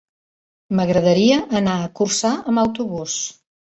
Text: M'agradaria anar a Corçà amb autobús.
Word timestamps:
M'agradaria 0.79 1.37
anar 1.61 1.77
a 1.83 1.91
Corçà 2.01 2.33
amb 2.53 2.63
autobús. 2.67 3.19